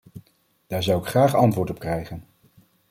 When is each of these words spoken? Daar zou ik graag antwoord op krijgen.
Daar 0.67 0.83
zou 0.83 1.01
ik 1.01 1.07
graag 1.07 1.35
antwoord 1.35 1.69
op 1.69 1.79
krijgen. 1.79 2.23